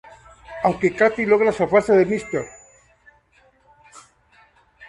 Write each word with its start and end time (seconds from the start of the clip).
Aunque 0.65 0.95
Katie 0.97 1.27
logra 1.31 1.51
zafarse 1.59 1.93
de 1.99 2.07
Mr. 2.11 2.43